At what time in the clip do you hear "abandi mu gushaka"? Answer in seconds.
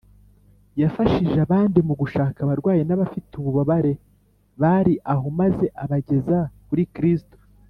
1.45-2.37